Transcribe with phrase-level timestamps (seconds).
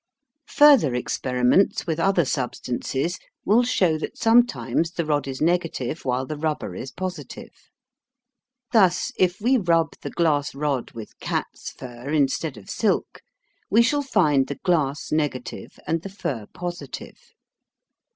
[0.47, 6.39] Further experiments with other substances will show that sometimes the rod is negative while the
[6.39, 7.53] rubber is positive.
[8.73, 13.21] Thus, if we rub the glass rod with cat's fur instead of silk,
[13.69, 17.19] we shall find the glass negative and the fur positive.